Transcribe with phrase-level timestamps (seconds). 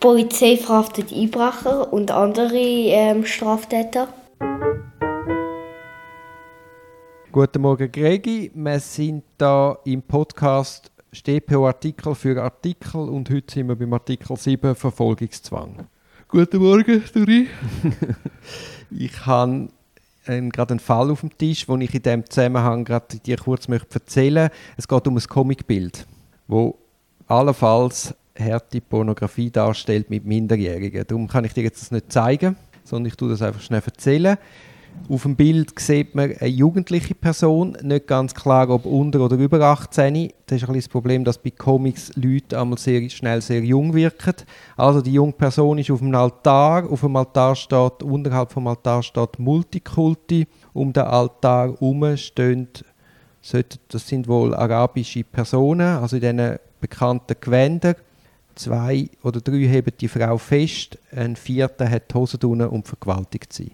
[0.00, 4.06] Polizei verhaftet Einbrecher und andere ähm, Straftäter.
[7.32, 8.50] Guten Morgen, Gregi.
[8.54, 14.76] Wir sind da im Podcast StPO-Artikel für Artikel und heute sind wir beim Artikel 7
[14.76, 15.88] Verfolgungszwang.
[16.28, 17.48] Guten Morgen, Duri.
[18.90, 19.68] ich habe
[20.28, 23.66] ähm, gerade einen Fall auf dem Tisch, den ich in diesem Zusammenhang gerade dir kurz
[23.66, 24.58] möchte erzählen möchte.
[24.76, 26.06] Es geht um ein Comicbild,
[26.46, 26.78] wo
[27.26, 31.04] allenfalls harte Pornografie darstellt mit Minderjährigen.
[31.06, 34.38] Darum kann ich dir jetzt das nicht zeigen, sondern ich tue das einfach schnell erzählen.
[35.08, 39.60] Auf dem Bild sieht man eine jugendliche Person, nicht ganz klar, ob unter oder über
[39.60, 40.30] 18.
[40.46, 44.34] Das ist ein das Problem, dass bei Comics Leute einmal sehr schnell sehr jung wirken.
[44.76, 49.02] Also die junge Person ist auf dem Altar, auf dem Altar steht, unterhalb vom Altar
[49.02, 50.46] steht Multikulti.
[50.72, 52.68] Um den Altar herum stehen,
[53.88, 57.94] das sind wohl arabische Personen, also in diesen bekannten Gewändern.
[58.58, 63.52] Zwei oder drei heben die Frau fest, ein vierter hat die Hose unten und vergewaltigt
[63.52, 63.70] sie.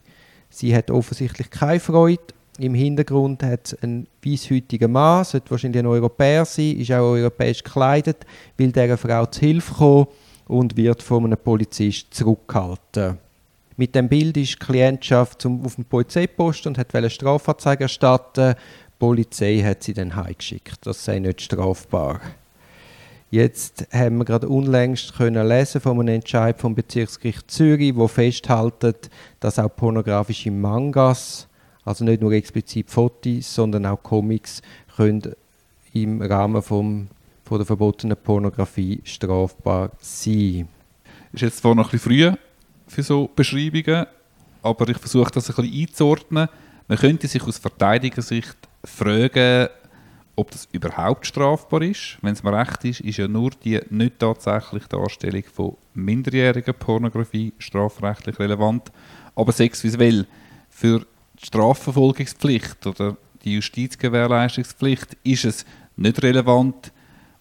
[0.51, 2.23] Sie hat offensichtlich keine Freude.
[2.59, 7.65] Im Hintergrund hat es einen weißhäutigen Mann, sollte wahrscheinlich ein Europäer sein, ist auch europäisch
[7.65, 8.26] gekleidet,
[8.59, 10.07] will dieser Frau zu Hilfe kommen
[10.49, 13.16] und wird von einem Polizist zurückgehalten.
[13.79, 18.54] Mit dem Bild ist die Klientschaft zum, auf dem Polizeipost und hat eine Strafanzeige erstatten.
[18.54, 20.87] Die Polizei hat sie dann heimgeschickt.
[20.87, 22.21] Das sei nicht strafbar.
[23.35, 29.10] Jetzt haben wir gerade unlängst können lesen von einem Entscheid vom Bezirksgericht Zürich, wo festhält,
[29.41, 31.49] dass auch pornografische Mangas,
[31.85, 34.63] also nicht nur explizit Fotos, sondern auch Comics,
[34.95, 35.35] können
[35.93, 37.09] im Rahmen vom,
[37.45, 40.69] von der verbotenen Pornografie strafbar sein.
[41.32, 42.37] Ist jetzt zwar noch ein bisschen früh
[42.87, 44.07] für so Beschreibungen,
[44.63, 46.48] aber ich versuche das ein bisschen einzuordnen.
[46.87, 49.71] Man könnte sich aus Verteidigersicht fragen,
[50.37, 52.18] ob das überhaupt strafbar ist.
[52.23, 57.52] Wenn es mir recht ist, ist ja nur die nicht tatsächliche Darstellung von minderjähriger Pornografie
[57.59, 58.91] strafrechtlich relevant.
[59.35, 60.26] Aber sexuell
[60.68, 61.07] für
[61.41, 65.66] die Strafverfolgungspflicht oder die Justizgewährleistungspflicht ist es
[65.97, 66.92] nicht relevant,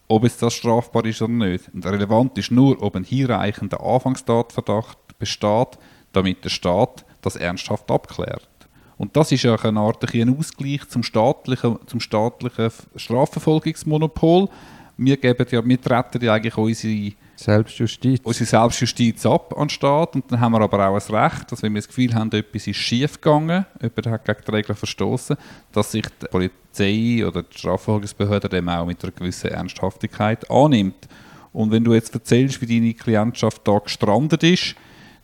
[0.06, 1.70] ob es das strafbar ist oder nicht.
[1.72, 5.78] Und relevant ist nur, ob ein hinreichender Anfangstatverdacht besteht,
[6.12, 8.48] damit der Staat das ernsthaft abklärt.
[8.96, 14.48] Und das ist ja eine Art ein Ausgleich zum staatlichen, zum staatlichen Strafverfolgungsmonopol.
[14.96, 18.20] Wir, geben ja, wir treten ja eigentlich unsere Selbstjustiz.
[18.22, 20.14] unsere Selbstjustiz ab an den Staat.
[20.14, 22.66] Und dann haben wir aber auch ein Recht, dass wenn wir das Gefühl haben, etwas
[22.66, 25.36] ist schief gegangen, jemand hat gegen die Regeln verstoßen,
[25.72, 31.08] dass sich die Polizei oder die Strafverfolgungsbehörde dem auch mit einer gewissen Ernsthaftigkeit annimmt.
[31.52, 34.76] Und wenn du jetzt erzählst, wie deine Klientschaft da gestrandet ist,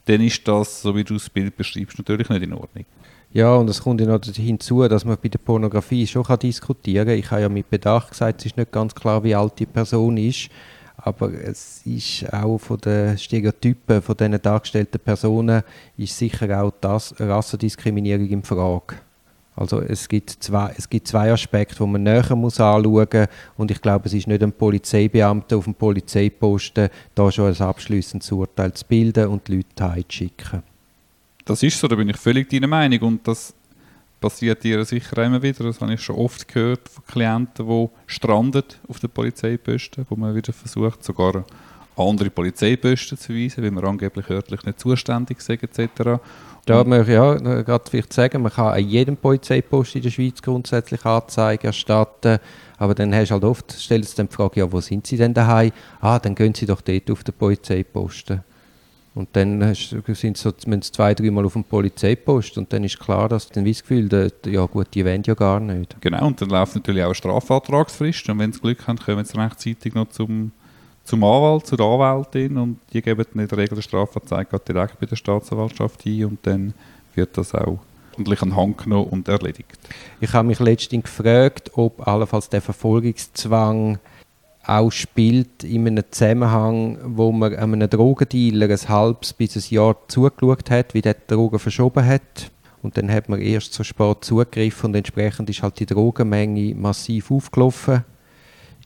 [0.07, 2.85] dann ist das, so wie du das Bild beschreibst, natürlich nicht in Ordnung.
[3.33, 7.07] Ja, und es kommt ja noch hinzu, dass man bei der Pornografie schon kann diskutieren
[7.07, 7.17] kann.
[7.17, 10.17] Ich habe ja mit Bedacht gesagt, es ist nicht ganz klar, wie alt die Person
[10.17, 10.49] ist.
[10.97, 15.63] Aber es ist auch von den Stereotypen von diesen dargestellten Personen
[15.97, 18.97] ist sicher auch das Rassendiskriminierung in Frage.
[19.55, 23.29] Also es gibt zwei, es gibt zwei Aspekte, die man näher muss anschauen muss.
[23.57, 28.33] Und ich glaube, es ist nicht ein Polizeibeamter auf dem Polizeiposten, da schon ein abschließendes
[28.33, 30.70] Urteil zu bilden und die Leute heimzuschicken.
[31.51, 33.01] Das ist so, da bin ich völlig deiner Meinung.
[33.01, 33.53] Und das
[34.21, 35.65] passiert dir sicher immer wieder.
[35.65, 40.33] Das habe ich schon oft gehört von Klienten, die strandet auf den Polizeiposten, wo man
[40.37, 41.45] wieder versucht, sogar
[41.97, 46.21] andere Polizeiposten zu weisen, weil man angeblich örtlich nicht zuständig sind, etc.
[46.67, 50.41] Da möchte ich ja gerade vielleicht sagen, man kann an jedem Polizeipost in der Schweiz
[50.41, 52.39] grundsätzlich Anzeigen erstatten,
[52.79, 55.17] aber dann hast du halt oft, stellst du dann die Frage, ja, wo sind sie
[55.17, 55.73] denn daheim?
[56.01, 58.45] Ah, dann gehen sie doch dort auf den Polizeiposten.
[59.15, 63.49] Und dann sind sie so, zwei, dreimal auf dem Polizeipost und dann ist klar, dass
[63.49, 66.01] dann das Gefühl, dass, ja gut, die wollen ja gar nicht.
[66.01, 69.37] Genau, und dann läuft natürlich auch eine Strafantragsfrist und wenn sie Glück haben, kommen sie
[69.37, 70.53] rechtzeitig noch zum,
[71.03, 75.07] zum Anwalt, zur Anwältin und die geben dann in der Regel die Strafanzeige direkt bei
[75.07, 76.73] der Staatsanwaltschaft ein und dann
[77.17, 77.81] wird das auch
[78.13, 79.77] ordentlich an Hand genommen und erledigt.
[80.21, 83.99] Ich habe mich letztens gefragt, ob allenfalls der Verfolgungszwang
[84.67, 90.71] auch spielt in einem Zusammenhang, wo man einem Drogendealer ein halbes bis ein Jahr zugeschaut
[90.71, 92.51] hat, wie der die Drogen verschoben hat.
[92.83, 97.31] Und dann hat man erst so spät zugegriffen und entsprechend ist halt die Drogenmenge massiv
[97.31, 98.05] aufgelaufen.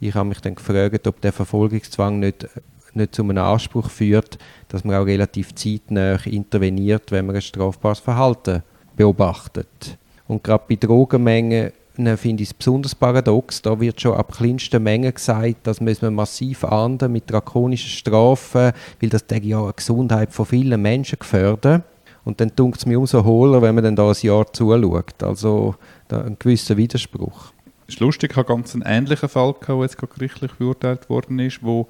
[0.00, 2.48] Ich habe mich dann gefragt, ob der Verfolgungszwang nicht,
[2.94, 4.38] nicht zu einem Anspruch führt,
[4.68, 8.62] dass man auch relativ zeitnah interveniert, wenn man ein strafbares Verhalten
[8.96, 9.98] beobachtet.
[10.26, 13.62] Und gerade bei Drogenmengen finde ich es besonders paradox.
[13.62, 19.08] Da wird schon ab kleinsten Mengen gesagt, dass man massiv ahnden mit drakonischen Strafen, weil
[19.08, 21.82] das ja die Gesundheit von vielen Menschen gefährdet.
[22.24, 25.22] Und dann tut es mir umso hohler, wenn man dann da ein Jahr zuschaut.
[25.22, 25.76] Also
[26.08, 27.52] da ein gewisser Widerspruch.
[27.86, 31.10] Es ist lustig, ich habe ganz einen ähnlichen Fall gehabt, der jetzt gerade gerichtlich beurteilt
[31.10, 31.86] worden ist, wo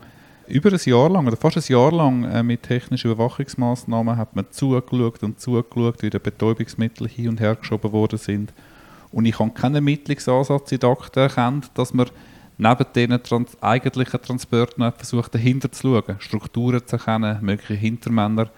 [0.48, 4.46] über ein Jahr lang oder fast ein Jahr lang äh, mit technischen Überwachungsmaßnahmen hat man
[4.50, 8.52] zugeschaut und zugeschaut, wie die Betäubungsmittel hin und her geschoben worden sind.
[9.14, 12.10] Und ich habe keinen Ermittlungsansatz in der Akte erkannt, dass man
[12.58, 18.50] neben diesen trans eigentlichen Transporten versucht, dahinter zu schauen, Strukturen zu erkennen, mögliche Hintermänner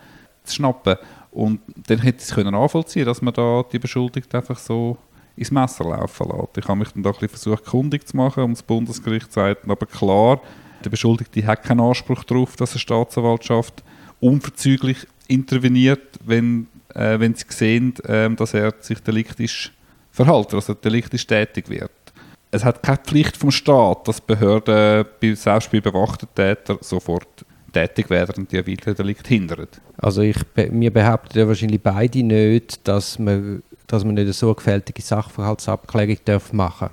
[0.44, 0.96] zu schnappen.
[1.30, 4.96] Und dann hätte ich es nachvollziehen dass man da die Beschuldigten einfach so
[5.36, 6.56] ins Messer laufen lässt.
[6.56, 9.68] Ich habe mich dann da ein bisschen versucht, kundig zu machen und das Bundesgericht sagt
[9.68, 10.40] aber klar,
[10.82, 13.84] der Beschuldigte hat keinen Anspruch darauf, dass eine Staatsanwaltschaft
[14.20, 19.72] unverzüglich interveniert, wenn, äh, wenn sie sehen, äh, dass er sich deliktisch
[20.16, 21.90] verhält, also deliktisch tätig wird.
[22.50, 28.44] Es hat keine Pflicht vom Staat, dass Behörden selbst bei bewachten Tätern sofort tätig werden
[28.44, 29.66] und die weiteren Delikte hindern.
[29.98, 35.02] Also ich, wir behaupten ja wahrscheinlich beide nicht, dass man, dass man nicht eine sorgfältige
[35.02, 36.16] Sachverhaltsabklärung
[36.52, 36.90] machen darf.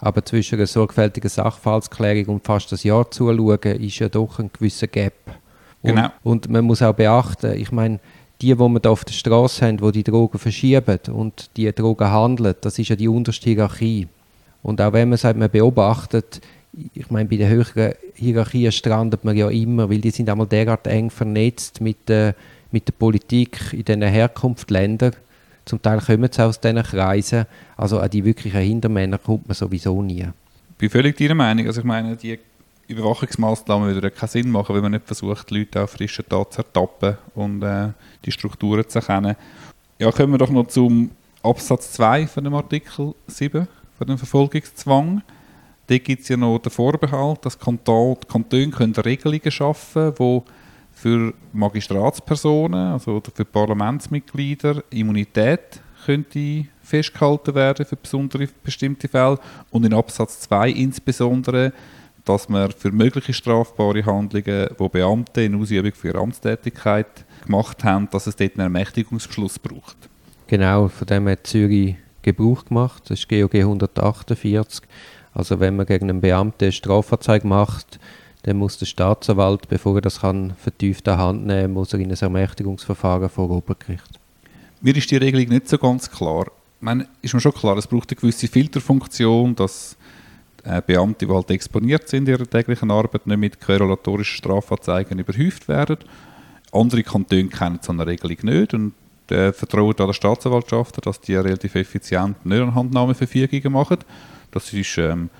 [0.00, 4.88] Aber zwischen einer sorgfältigen Sachverhaltsklärung und fast ein Jahr zuschauen, ist ja doch ein gewisser
[4.88, 5.14] Gap.
[5.82, 6.08] Und, genau.
[6.24, 8.00] und man muss auch beachten, ich meine,
[8.40, 12.10] die, die wir da auf der Straße haben, die die Drogen verschieben und die Drogen
[12.10, 14.08] handeln, das ist ja die unterste Hierarchie.
[14.62, 16.40] Und auch wenn man sagt, man beobachtet,
[16.94, 20.86] ich meine, bei den höheren Hierarchien strandet man ja immer, weil die sind einmal derart
[20.86, 22.34] eng vernetzt mit der,
[22.70, 25.12] mit der Politik in den Herkunftsländern,
[25.68, 27.44] zum Teil kommen sie aus diesen Kreisen.
[27.76, 30.22] Also an die wirklichen Hintermänner kommt man sowieso nie.
[30.22, 31.66] Ich bin völlig deiner Meinung.
[31.66, 32.38] Also ich meine, die
[32.88, 36.62] Überwachungsmaßnahmen würden keinen Sinn machen, wenn man nicht versucht, die Leute auf frischen Tat zu
[36.62, 37.90] ertappen und äh,
[38.24, 39.36] die Strukturen zu erkennen.
[39.98, 41.10] Ja, kommen wir doch noch zum
[41.42, 45.22] Absatz 2 von dem Artikel 7, von dem Verfolgungszwang.
[45.86, 48.18] Da gibt es ja noch den Vorbehalt, dass Kantone
[49.04, 50.42] Regelungen schaffen können, die
[50.92, 59.38] für Magistratspersonen, also für Parlamentsmitglieder, Immunität könnte festgehalten werden für besondere bestimmte Fälle
[59.70, 61.72] und in Absatz 2 insbesondere,
[62.28, 68.08] dass man für mögliche strafbare Handlungen, wo Beamte in Ausübung für ihre Amtstätigkeit gemacht haben,
[68.10, 69.96] dass es dort einen Ermächtigungsbeschluss braucht.
[70.46, 73.04] Genau, von dem hat Zürich Gebrauch gemacht.
[73.06, 74.82] Das ist GOG 148.
[75.32, 77.98] Also wenn man gegen einen Beamten eine Strafanzeige macht,
[78.42, 82.10] dann muss der Staatsanwalt, bevor er das kann, vertieft an Hand nehmen, muss er in
[82.10, 84.20] ein Ermächtigungsverfahren vor Obergericht.
[84.80, 86.46] Mir ist die Regelung nicht so ganz klar.
[86.46, 89.96] Ich meine, ist mir schon klar, es braucht eine gewisse Filterfunktion, dass
[90.86, 95.98] Beamte, die halt exponiert sind in ihrer täglichen Arbeit, nicht mit querulatorischen Strafanzeigen überhäuft werden.
[96.72, 98.92] Andere Kantone kennen so eine Regelung nicht und
[99.30, 103.98] äh, vertrauen an der Staatsanwaltschaft, dass die relativ effizient nicht Handnahmeverfügungen machen.
[104.50, 105.30] Das ist ähm,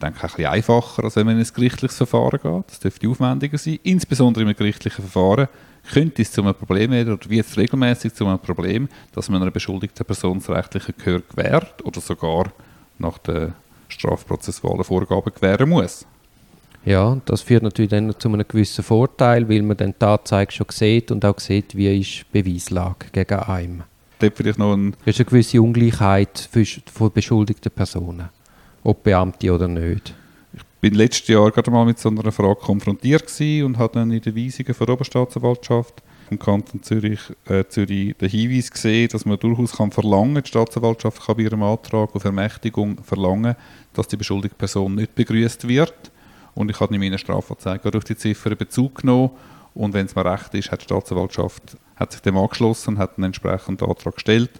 [0.00, 2.64] denke ich, ein bisschen einfacher, als wenn man in ein gerichtliches Verfahren geht.
[2.68, 3.78] Das dürfte aufwendiger sein.
[3.82, 5.48] Insbesondere im gerichtlichen Verfahren
[5.92, 9.42] könnte es zu einem Problem werden, oder wird es regelmäßig zu einem Problem, dass man
[9.42, 12.52] einer beschuldigten Person das rechtliche Gehör gewährt oder sogar
[12.98, 13.52] nach den
[13.88, 16.06] strafprozessualen Vorgaben gewähren muss.
[16.84, 20.66] Ja, das führt natürlich dann zu einem gewissen Vorteil, weil man dann die Anzeige schon
[20.70, 23.84] sieht und auch sieht, wie ist die Beweislage gegen einen.
[24.20, 28.28] Dort vielleicht noch ein das ist eine gewisse Ungleichheit für, für beschuldigte Personen
[28.84, 30.14] ob Beamte oder nicht.
[30.52, 33.30] Ich bin letztes Jahr gerade mal mit so einer Frage konfrontiert
[33.62, 38.70] und habe dann in den Weisungen der Oberstaatsanwaltschaft im Kanton Zürich, äh, Zürich den Hinweis
[38.70, 43.56] gesehen, dass man durchaus kann verlangen, die Staatsanwaltschaft kann bei ihrem Antrag auf Ermächtigung verlangen,
[43.94, 46.10] dass die beschuldigte Person nicht begrüßt wird.
[46.54, 49.30] Und ich habe in meiner Strafanzeige durch die Ziffer Bezug genommen
[49.74, 53.24] und wenn es mir recht ist, hat die Staatsanwaltschaft hat sich dem angeschlossen hat einen
[53.24, 54.50] entsprechenden Antrag gestellt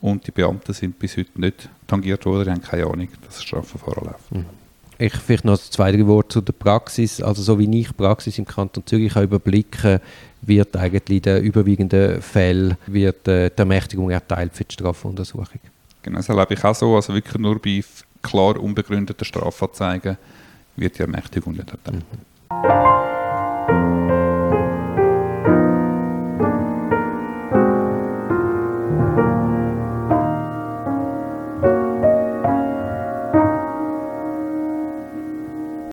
[0.00, 4.04] und die Beamten sind bis heute nicht tangiert worden, haben keine Ahnung, dass das Strafverfahren
[4.04, 4.32] läuft.
[4.32, 4.59] Mhm.
[5.00, 7.22] Ich vielleicht noch zwei, drei Worte zu der Praxis.
[7.22, 9.98] Also so wie ich Praxis im Kanton Zürich kann überblicken
[10.42, 15.60] wird eigentlich in den überwiegenden Fällen wird, äh, die Ermächtigung erteilt für die Strafuntersuchung.
[16.02, 16.96] Genau, das erlebe ich auch so.
[16.96, 17.82] Also wirklich nur bei
[18.22, 20.18] klar unbegründeten Strafanzeigen
[20.76, 21.96] wird die Ermächtigung nicht erteilt.
[21.96, 22.29] Mhm.